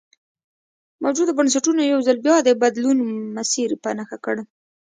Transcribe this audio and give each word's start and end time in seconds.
موجوده 1.03 1.31
بنسټونو 1.37 1.81
یو 1.91 1.99
ځل 2.07 2.17
بیا 2.25 2.35
د 2.43 2.49
بدلون 2.61 2.97
مسیر 3.37 3.69
په 3.83 3.89
نښه 3.97 4.17
کړ. 4.25 4.35